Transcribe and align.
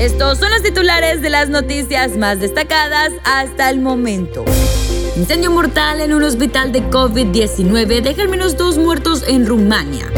Estos 0.00 0.38
son 0.38 0.50
los 0.50 0.62
titulares 0.62 1.20
de 1.20 1.28
las 1.28 1.50
noticias 1.50 2.16
más 2.16 2.40
destacadas 2.40 3.12
hasta 3.22 3.68
el 3.68 3.80
momento. 3.80 4.46
Incendio 5.14 5.50
mortal 5.50 6.00
en 6.00 6.14
un 6.14 6.22
hospital 6.22 6.72
de 6.72 6.82
COVID-19 6.84 8.00
deja 8.00 8.22
al 8.22 8.30
menos 8.30 8.56
dos 8.56 8.78
muertos 8.78 9.22
en 9.28 9.44
Rumania. 9.44 10.10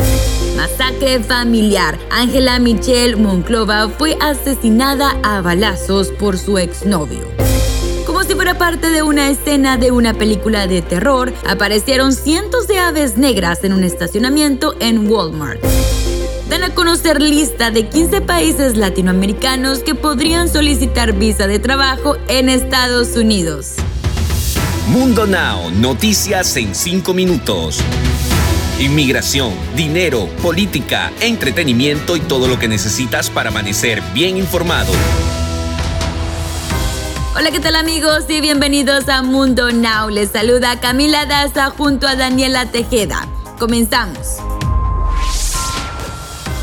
Masacre 0.56 1.18
familiar. 1.18 1.98
Ángela 2.12 2.60
Michelle 2.60 3.16
Monclova 3.16 3.88
fue 3.88 4.16
asesinada 4.20 5.16
a 5.24 5.40
balazos 5.40 6.12
por 6.12 6.38
su 6.38 6.58
exnovio. 6.58 7.26
Como 8.06 8.22
si 8.22 8.36
fuera 8.36 8.56
parte 8.56 8.88
de 8.88 9.02
una 9.02 9.30
escena 9.30 9.78
de 9.78 9.90
una 9.90 10.14
película 10.14 10.68
de 10.68 10.80
terror, 10.82 11.32
aparecieron 11.44 12.12
cientos 12.12 12.68
de 12.68 12.78
aves 12.78 13.16
negras 13.16 13.64
en 13.64 13.72
un 13.72 13.82
estacionamiento 13.82 14.76
en 14.78 15.10
Walmart. 15.10 15.60
Dan 16.52 16.64
a 16.64 16.74
conocer 16.74 17.22
lista 17.22 17.70
de 17.70 17.88
15 17.88 18.20
países 18.20 18.76
latinoamericanos 18.76 19.78
que 19.78 19.94
podrían 19.94 20.50
solicitar 20.50 21.14
visa 21.14 21.46
de 21.46 21.58
trabajo 21.58 22.18
en 22.28 22.50
Estados 22.50 23.16
Unidos. 23.16 23.76
Mundo 24.88 25.26
Now, 25.26 25.70
noticias 25.70 26.54
en 26.58 26.74
5 26.74 27.14
minutos. 27.14 27.78
Inmigración, 28.78 29.54
dinero, 29.74 30.28
política, 30.42 31.10
entretenimiento 31.22 32.16
y 32.16 32.20
todo 32.20 32.46
lo 32.48 32.58
que 32.58 32.68
necesitas 32.68 33.30
para 33.30 33.48
amanecer 33.48 34.02
bien 34.12 34.36
informado. 34.36 34.92
Hola, 37.34 37.50
¿qué 37.50 37.60
tal 37.60 37.76
amigos? 37.76 38.24
Y 38.28 38.42
bienvenidos 38.42 39.08
a 39.08 39.22
Mundo 39.22 39.72
Now. 39.72 40.10
Les 40.10 40.28
saluda 40.28 40.78
Camila 40.80 41.24
Daza 41.24 41.70
junto 41.70 42.06
a 42.06 42.14
Daniela 42.14 42.66
Tejeda. 42.66 43.26
Comenzamos. 43.58 44.51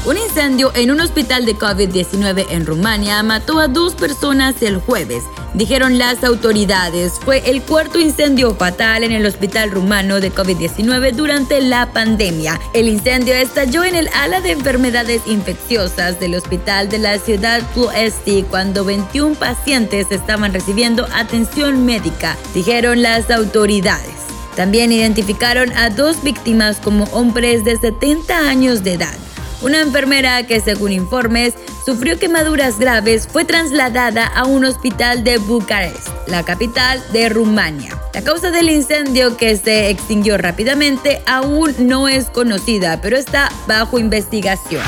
Un 0.05 0.17
incendio 0.17 0.71
en 0.75 0.91
un 0.91 1.01
hospital 1.01 1.45
de 1.45 1.55
COVID-19 1.55 2.47
en 2.51 2.65
Rumania 2.65 3.21
mató 3.21 3.59
a 3.59 3.67
dos 3.67 3.95
personas 3.95 4.61
el 4.61 4.77
jueves, 4.77 5.23
dijeron 5.53 5.97
las 5.97 6.23
autoridades. 6.23 7.13
Fue 7.23 7.47
el 7.49 7.61
cuarto 7.61 7.99
incendio 7.99 8.55
fatal 8.55 9.03
en 9.03 9.11
el 9.11 9.25
hospital 9.25 9.71
rumano 9.71 10.21
de 10.21 10.31
COVID-19 10.31 11.11
durante 11.11 11.61
la 11.61 11.91
pandemia. 11.91 12.59
El 12.73 12.87
incendio 12.87 13.35
estalló 13.35 13.83
en 13.83 13.93
el 13.93 14.09
ala 14.15 14.39
de 14.39 14.51
enfermedades 14.51 15.21
infecciosas 15.27 16.17
del 16.19 16.35
hospital 16.35 16.87
de 16.87 16.99
la 16.99 17.19
ciudad 17.19 17.61
Ploesti 17.73 18.43
cuando 18.49 18.85
21 18.85 19.35
pacientes 19.35 20.07
estaban 20.11 20.53
recibiendo 20.53 21.07
atención 21.13 21.85
médica, 21.85 22.37
dijeron 22.53 23.01
las 23.01 23.29
autoridades. 23.29 24.15
También 24.55 24.93
identificaron 24.93 25.71
a 25.77 25.89
dos 25.89 26.23
víctimas 26.23 26.77
como 26.77 27.03
hombres 27.11 27.65
de 27.65 27.77
70 27.77 28.49
años 28.49 28.83
de 28.83 28.93
edad. 28.93 29.28
Una 29.61 29.81
enfermera 29.81 30.47
que, 30.47 30.61
según 30.61 30.93
informes, 30.93 31.53
sufrió 31.85 32.17
quemaduras 32.17 32.79
graves 32.79 33.27
fue 33.27 33.43
trasladada 33.43 34.25
a 34.25 34.45
un 34.45 34.63
hospital 34.63 35.23
de 35.23 35.37
Bucarest, 35.37 36.07
la 36.27 36.43
capital 36.43 37.03
de 37.11 37.27
Rumania. 37.27 37.97
La 38.13 38.21
causa 38.21 38.51
del 38.51 38.69
incendio 38.69 39.35
que 39.35 39.57
se 39.57 39.89
extinguió 39.89 40.37
rápidamente 40.37 41.21
aún 41.25 41.75
no 41.79 42.07
es 42.07 42.25
conocida, 42.25 43.01
pero 43.01 43.17
está 43.17 43.51
bajo 43.67 43.99
investigación. 43.99 44.83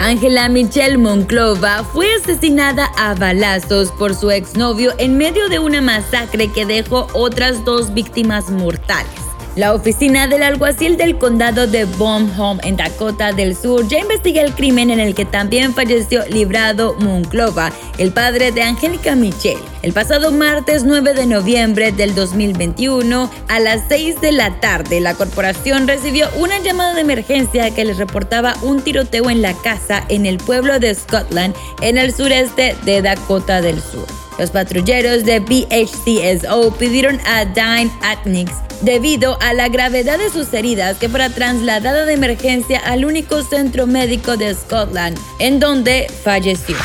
Ángela 0.00 0.48
Michelle 0.48 0.98
Monclova 0.98 1.84
fue 1.84 2.12
asesinada 2.14 2.90
a 2.98 3.14
balazos 3.14 3.92
por 3.92 4.14
su 4.14 4.30
exnovio 4.30 4.92
en 4.98 5.16
medio 5.16 5.48
de 5.48 5.58
una 5.58 5.80
masacre 5.80 6.48
que 6.52 6.66
dejó 6.66 7.06
otras 7.12 7.64
dos 7.64 7.94
víctimas 7.94 8.50
mortales. 8.50 9.25
La 9.56 9.72
oficina 9.72 10.28
del 10.28 10.42
alguacil 10.42 10.98
del 10.98 11.16
condado 11.16 11.66
de 11.66 11.86
Home 11.98 12.60
en 12.62 12.76
Dakota 12.76 13.32
del 13.32 13.56
Sur 13.56 13.88
ya 13.88 14.00
investiga 14.00 14.42
el 14.42 14.52
crimen 14.52 14.90
en 14.90 15.00
el 15.00 15.14
que 15.14 15.24
también 15.24 15.72
falleció 15.72 16.26
Librado 16.28 16.94
Monclova, 17.00 17.72
el 17.96 18.12
padre 18.12 18.52
de 18.52 18.62
Angélica 18.62 19.16
Michelle. 19.16 19.62
El 19.80 19.94
pasado 19.94 20.30
martes 20.30 20.84
9 20.84 21.14
de 21.14 21.24
noviembre 21.24 21.90
del 21.90 22.14
2021, 22.14 23.30
a 23.48 23.58
las 23.58 23.84
6 23.88 24.20
de 24.20 24.32
la 24.32 24.60
tarde, 24.60 25.00
la 25.00 25.14
corporación 25.14 25.88
recibió 25.88 26.28
una 26.36 26.58
llamada 26.58 26.92
de 26.92 27.00
emergencia 27.00 27.70
que 27.70 27.86
les 27.86 27.96
reportaba 27.96 28.56
un 28.60 28.82
tiroteo 28.82 29.30
en 29.30 29.40
la 29.40 29.54
casa 29.54 30.04
en 30.10 30.26
el 30.26 30.36
pueblo 30.36 30.78
de 30.78 30.94
Scotland, 30.94 31.54
en 31.80 31.96
el 31.96 32.12
sureste 32.12 32.76
de 32.84 33.00
Dakota 33.00 33.62
del 33.62 33.80
Sur. 33.80 34.25
Los 34.38 34.50
patrulleros 34.50 35.24
de 35.24 35.40
BHCSO 35.40 36.72
pidieron 36.78 37.20
a 37.26 37.44
Dine 37.44 37.90
Atnix 38.02 38.52
debido 38.82 39.38
a 39.40 39.54
la 39.54 39.68
gravedad 39.68 40.18
de 40.18 40.30
sus 40.30 40.52
heridas 40.52 40.98
que 40.98 41.08
fuera 41.08 41.30
trasladada 41.30 42.04
de 42.04 42.12
emergencia 42.12 42.78
al 42.80 43.04
único 43.04 43.42
centro 43.42 43.86
médico 43.86 44.36
de 44.36 44.54
Scotland, 44.54 45.18
en 45.38 45.58
donde 45.60 46.06
falleció. 46.22 46.76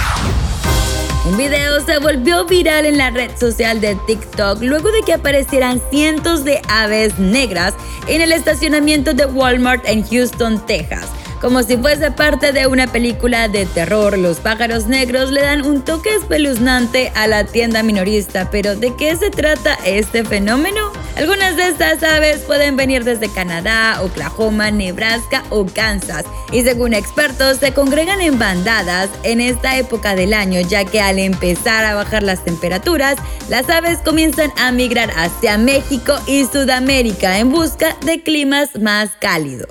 Un 1.23 1.38
video 1.38 1.85
se 1.85 2.00
volvió 2.00 2.45
viral 2.45 2.85
en 2.85 2.97
la 2.97 3.11
red 3.11 3.29
social 3.38 3.79
de 3.79 3.95
TikTok 4.07 4.61
luego 4.61 4.91
de 4.91 5.01
que 5.01 5.13
aparecieran 5.13 5.79
cientos 5.91 6.44
de 6.44 6.61
aves 6.67 7.19
negras 7.19 7.75
en 8.07 8.22
el 8.22 8.31
estacionamiento 8.31 9.13
de 9.13 9.25
Walmart 9.25 9.85
en 9.85 10.03
Houston, 10.03 10.66
Texas. 10.66 11.06
Como 11.41 11.63
si 11.63 11.75
fuese 11.75 12.12
parte 12.12 12.52
de 12.52 12.68
una 12.68 12.85
película 12.85 13.47
de 13.47 13.66
terror, 13.66 14.16
los 14.16 14.38
pájaros 14.38 14.85
negros 14.85 15.31
le 15.31 15.41
dan 15.41 15.66
un 15.66 15.81
toque 15.81 16.13
espeluznante 16.13 17.12
a 17.16 17.25
la 17.25 17.46
tienda 17.46 17.81
minorista, 17.81 18.52
pero 18.52 18.75
¿de 18.75 18.96
qué 18.96 19.16
se 19.16 19.31
trata 19.31 19.74
este 19.84 20.24
fenómeno? 20.24 20.91
Algunas 21.16 21.57
de 21.57 21.68
estas 21.69 22.03
aves 22.03 22.41
pueden 22.41 22.75
venir 22.75 23.03
desde 23.06 23.28
Canadá, 23.28 24.03
Oklahoma, 24.03 24.69
Nebraska 24.69 25.44
o 25.50 25.66
Kansas 25.66 26.25
y 26.52 26.62
según 26.62 26.94
expertos 26.94 27.58
se 27.58 27.73
congregan 27.73 28.22
en 28.22 28.38
bandadas 28.38 29.09
en 29.23 29.41
esta 29.41 29.78
época 29.78 30.16
del 30.16 30.35
año 30.35 30.62
ya 30.62 30.85
que 30.85 31.02
al 31.02 31.18
empezar 31.18 31.85
a 31.85 31.96
bajar 31.96 32.22
las 32.22 32.46
temperaturas, 32.46 33.18
las 33.50 33.68
aves 33.68 33.97
comienzan 34.06 34.52
a 34.58 34.72
migrar 34.72 35.09
hacia 35.18 35.58
México 35.58 36.13
y 36.28 36.46
Sudamérica 36.46 37.40
en 37.40 37.52
busca 37.52 37.97
de 38.06 38.22
climas 38.22 38.79
más 38.79 39.09
cálidos. 39.19 39.69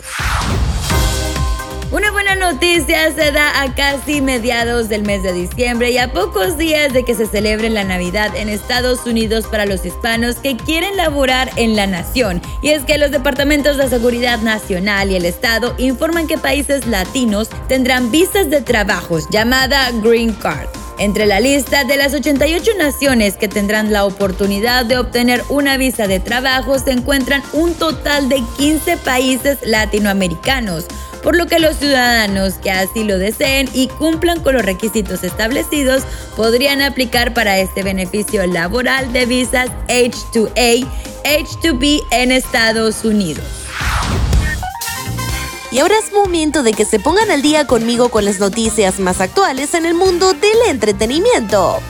Una 1.92 2.12
buena 2.12 2.36
noticia 2.36 3.12
se 3.12 3.32
da 3.32 3.62
a 3.62 3.74
casi 3.74 4.20
mediados 4.20 4.88
del 4.88 5.02
mes 5.02 5.24
de 5.24 5.32
diciembre 5.32 5.90
y 5.90 5.98
a 5.98 6.12
pocos 6.12 6.56
días 6.56 6.92
de 6.92 7.02
que 7.02 7.16
se 7.16 7.26
celebre 7.26 7.68
la 7.68 7.82
Navidad 7.82 8.36
en 8.36 8.48
Estados 8.48 9.06
Unidos 9.06 9.46
para 9.50 9.66
los 9.66 9.84
hispanos 9.84 10.36
que 10.36 10.56
quieren 10.56 10.96
laborar 10.96 11.50
en 11.56 11.74
la 11.74 11.88
nación. 11.88 12.40
Y 12.62 12.68
es 12.68 12.84
que 12.84 12.96
los 12.96 13.10
departamentos 13.10 13.76
de 13.76 13.88
seguridad 13.88 14.38
nacional 14.38 15.10
y 15.10 15.16
el 15.16 15.24
Estado 15.24 15.74
informan 15.78 16.28
que 16.28 16.38
países 16.38 16.86
latinos 16.86 17.48
tendrán 17.66 18.12
visas 18.12 18.50
de 18.50 18.60
trabajos 18.60 19.28
llamada 19.28 19.90
Green 20.00 20.32
Card. 20.34 20.68
Entre 21.00 21.26
la 21.26 21.40
lista 21.40 21.82
de 21.82 21.96
las 21.96 22.14
88 22.14 22.70
naciones 22.78 23.36
que 23.36 23.48
tendrán 23.48 23.92
la 23.92 24.04
oportunidad 24.04 24.84
de 24.84 24.98
obtener 24.98 25.42
una 25.48 25.76
visa 25.76 26.06
de 26.06 26.20
trabajo 26.20 26.78
se 26.78 26.92
encuentran 26.92 27.42
un 27.52 27.74
total 27.74 28.28
de 28.28 28.44
15 28.58 28.96
países 28.98 29.58
latinoamericanos 29.62 30.86
por 31.22 31.36
lo 31.36 31.46
que 31.46 31.58
los 31.58 31.76
ciudadanos 31.76 32.54
que 32.54 32.70
así 32.70 33.04
lo 33.04 33.18
deseen 33.18 33.68
y 33.74 33.88
cumplan 33.88 34.40
con 34.40 34.54
los 34.54 34.64
requisitos 34.64 35.22
establecidos 35.24 36.02
podrían 36.36 36.80
aplicar 36.80 37.34
para 37.34 37.58
este 37.58 37.82
beneficio 37.82 38.46
laboral 38.46 39.12
de 39.12 39.26
visas 39.26 39.70
H2A, 39.88 40.86
H2B 41.24 42.02
en 42.10 42.32
Estados 42.32 43.04
Unidos. 43.04 43.44
Y 45.72 45.78
ahora 45.78 45.94
es 45.98 46.12
momento 46.12 46.64
de 46.64 46.72
que 46.72 46.84
se 46.84 46.98
pongan 46.98 47.30
al 47.30 47.42
día 47.42 47.66
conmigo 47.66 48.08
con 48.08 48.24
las 48.24 48.40
noticias 48.40 48.98
más 48.98 49.20
actuales 49.20 49.74
en 49.74 49.86
el 49.86 49.94
mundo 49.94 50.32
del 50.32 50.58
entretenimiento. 50.68 51.80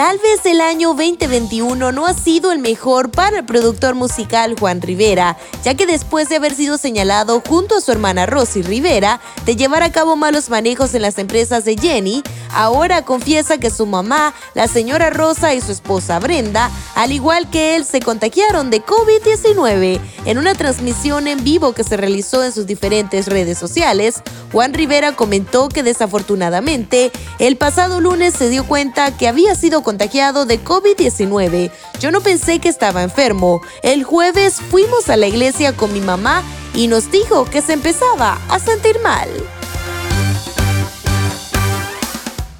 Tal 0.00 0.16
vez 0.16 0.46
el 0.46 0.62
año 0.62 0.94
2021 0.94 1.92
no 1.92 2.06
ha 2.06 2.14
sido 2.14 2.52
el 2.52 2.58
mejor 2.58 3.10
para 3.10 3.40
el 3.40 3.44
productor 3.44 3.94
musical 3.94 4.56
Juan 4.58 4.80
Rivera, 4.80 5.36
ya 5.62 5.74
que 5.74 5.84
después 5.84 6.30
de 6.30 6.36
haber 6.36 6.54
sido 6.54 6.78
señalado 6.78 7.42
junto 7.46 7.76
a 7.76 7.82
su 7.82 7.92
hermana 7.92 8.24
Rosy 8.24 8.62
Rivera 8.62 9.20
de 9.44 9.56
llevar 9.56 9.82
a 9.82 9.92
cabo 9.92 10.16
malos 10.16 10.48
manejos 10.48 10.94
en 10.94 11.02
las 11.02 11.18
empresas 11.18 11.66
de 11.66 11.76
Jenny, 11.76 12.22
ahora 12.52 13.04
confiesa 13.04 13.58
que 13.58 13.70
su 13.70 13.86
mamá, 13.86 14.34
la 14.54 14.68
señora 14.68 15.10
Rosa 15.10 15.54
y 15.54 15.60
su 15.60 15.72
esposa 15.72 16.18
Brenda, 16.18 16.70
al 16.94 17.12
igual 17.12 17.50
que 17.50 17.76
él, 17.76 17.84
se 17.84 18.00
contagiaron 18.00 18.70
de 18.70 18.82
COVID-19. 18.84 20.00
En 20.24 20.38
una 20.38 20.54
transmisión 20.54 21.26
en 21.26 21.42
vivo 21.44 21.72
que 21.72 21.84
se 21.84 21.96
realizó 21.96 22.44
en 22.44 22.52
sus 22.52 22.66
diferentes 22.66 23.26
redes 23.26 23.58
sociales, 23.58 24.22
Juan 24.52 24.74
Rivera 24.74 25.16
comentó 25.16 25.68
que 25.68 25.82
desafortunadamente 25.82 27.12
el 27.38 27.56
pasado 27.56 28.00
lunes 28.00 28.34
se 28.34 28.48
dio 28.48 28.64
cuenta 28.66 29.16
que 29.16 29.28
había 29.28 29.54
sido 29.54 29.82
contagiado 29.82 30.46
de 30.46 30.62
COVID-19. 30.62 31.70
Yo 32.00 32.10
no 32.10 32.20
pensé 32.20 32.58
que 32.58 32.68
estaba 32.68 33.02
enfermo. 33.02 33.60
El 33.82 34.04
jueves 34.04 34.56
fuimos 34.70 35.08
a 35.08 35.16
la 35.16 35.26
iglesia 35.26 35.76
con 35.76 35.92
mi 35.92 36.00
mamá 36.00 36.42
y 36.74 36.86
nos 36.86 37.10
dijo 37.10 37.44
que 37.44 37.62
se 37.62 37.72
empezaba 37.72 38.38
a 38.48 38.58
sentir 38.58 38.98
mal. 39.02 39.28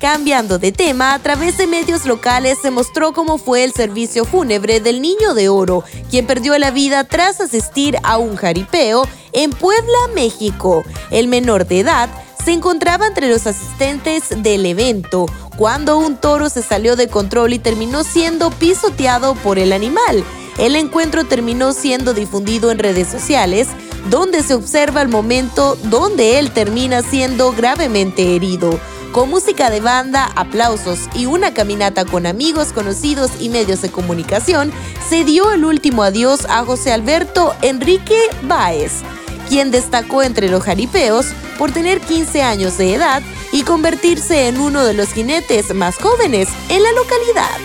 Cambiando 0.01 0.59
de 0.59 0.73
tema, 0.73 1.13
a 1.13 1.19
través 1.19 1.59
de 1.59 1.67
medios 1.67 2.07
locales 2.07 2.57
se 2.63 2.71
mostró 2.71 3.13
cómo 3.13 3.37
fue 3.37 3.65
el 3.65 3.75
servicio 3.75 4.25
fúnebre 4.25 4.81
del 4.81 5.03
Niño 5.03 5.35
de 5.35 5.51
Oro, 5.51 5.85
quien 6.09 6.27
perdió 6.27 6.57
la 6.57 6.71
vida 6.71 7.05
tras 7.05 7.39
asistir 7.43 7.99
a 8.03 8.17
un 8.17 8.35
jaripeo 8.35 9.07
en 9.33 9.51
Puebla, 9.51 9.99
México. 10.15 10.85
El 11.11 11.29
menor 11.29 11.67
de 11.67 11.81
edad 11.81 12.09
se 12.43 12.53
encontraba 12.53 13.09
entre 13.09 13.29
los 13.29 13.47
asistentes 13.47 14.25
del 14.43 14.65
evento 14.65 15.27
cuando 15.59 15.99
un 15.99 16.17
toro 16.17 16.49
se 16.49 16.63
salió 16.63 16.97
de 16.97 17.09
control 17.09 17.53
y 17.53 17.59
terminó 17.59 18.03
siendo 18.03 18.51
pisoteado 18.51 19.35
por 19.35 19.59
el 19.59 19.71
animal. 19.71 20.25
El 20.57 20.77
encuentro 20.77 21.25
terminó 21.25 21.75
siendo 21.75 22.15
difundido 22.15 22.71
en 22.71 22.79
redes 22.79 23.07
sociales, 23.07 23.69
donde 24.09 24.43
se 24.43 24.55
observa 24.55 25.03
el 25.03 25.09
momento 25.09 25.77
donde 25.85 26.39
él 26.39 26.53
termina 26.53 27.03
siendo 27.03 27.53
gravemente 27.53 28.35
herido. 28.35 28.81
Con 29.13 29.29
música 29.29 29.71
de 29.71 29.81
banda, 29.81 30.31
aplausos 30.37 31.09
y 31.15 31.27
una 31.27 31.53
caminata 31.53 32.05
con 32.05 32.27
amigos, 32.27 32.73
conocidos 32.73 33.33
y 33.41 33.49
medios 33.49 33.83
de 33.83 33.91
comunicación, 33.91 34.73
se 35.09 35.25
dio 35.25 35.51
el 35.51 35.65
último 35.65 36.05
adiós 36.05 36.47
a 36.49 36.65
José 36.65 36.93
Alberto 36.93 37.57
Enrique 37.61 38.17
Báez, 38.43 39.03
quien 39.49 39.73
destacó 39.73 40.23
entre 40.23 40.49
los 40.49 40.63
jaripeos 40.63 41.27
por 41.59 41.73
tener 41.73 42.01
15 42.01 42.43
años 42.43 42.79
de 42.79 42.95
edad 42.95 43.21
y 43.51 43.65
convertirse 43.65 44.47
en 44.47 44.61
uno 44.61 44.85
de 44.85 44.95
los 44.95 45.13
jinetes 45.13 45.75
más 45.75 45.97
jóvenes 45.97 46.49
en 46.69 46.81
la 46.81 46.93
localidad. 46.93 47.59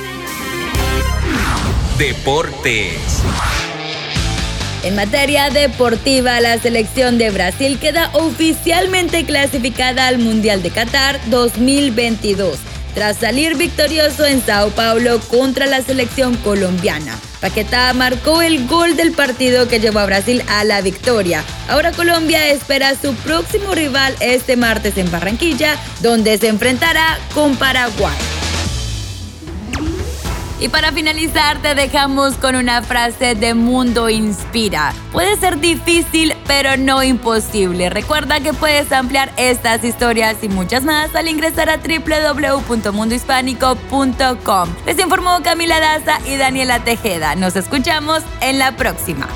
Deportes. 1.99 3.21
En 4.85 4.95
materia 4.95 5.49
deportiva, 5.49 6.39
la 6.41 6.59
selección 6.59 7.17
de 7.17 7.31
Brasil 7.31 7.79
queda 7.79 8.11
oficialmente 8.13 9.25
clasificada 9.25 10.05
al 10.05 10.19
Mundial 10.19 10.61
de 10.61 10.69
Qatar 10.69 11.19
2022 11.25 12.59
tras 12.93 13.17
salir 13.17 13.57
victorioso 13.57 14.27
en 14.27 14.45
Sao 14.45 14.69
Paulo 14.69 15.19
contra 15.21 15.65
la 15.65 15.81
selección 15.81 16.37
colombiana. 16.37 17.17
Paquetá 17.41 17.91
marcó 17.93 18.43
el 18.43 18.67
gol 18.67 18.95
del 18.95 19.11
partido 19.11 19.67
que 19.67 19.79
llevó 19.79 19.99
a 19.99 20.05
Brasil 20.05 20.43
a 20.47 20.63
la 20.63 20.81
victoria. 20.81 21.43
Ahora 21.67 21.91
Colombia 21.91 22.47
espera 22.49 22.89
a 22.89 22.95
su 22.95 23.15
próximo 23.15 23.73
rival 23.73 24.15
este 24.19 24.55
martes 24.55 24.99
en 24.99 25.09
Barranquilla, 25.09 25.77
donde 26.01 26.37
se 26.37 26.47
enfrentará 26.47 27.17
con 27.33 27.55
Paraguay. 27.57 28.34
Y 30.59 30.69
para 30.69 30.91
finalizar 30.91 31.61
te 31.61 31.75
dejamos 31.75 32.33
con 32.35 32.55
una 32.55 32.81
frase 32.81 33.35
de 33.35 33.53
Mundo 33.53 34.09
Inspira. 34.09 34.93
Puede 35.11 35.37
ser 35.37 35.59
difícil, 35.59 36.33
pero 36.47 36.77
no 36.77 37.03
imposible. 37.03 37.89
Recuerda 37.89 38.39
que 38.39 38.53
puedes 38.53 38.89
ampliar 38.91 39.31
estas 39.37 39.83
historias 39.83 40.37
y 40.43 40.49
muchas 40.49 40.83
más 40.83 41.13
al 41.13 41.27
ingresar 41.27 41.69
a 41.69 41.77
www.mundohispánico.com. 41.77 44.69
Les 44.85 44.97
informó 44.99 45.43
Camila 45.43 45.79
Daza 45.79 46.19
y 46.25 46.37
Daniela 46.37 46.83
Tejeda. 46.83 47.35
Nos 47.35 47.57
escuchamos 47.57 48.23
en 48.41 48.59
la 48.59 48.77
próxima. 48.77 49.27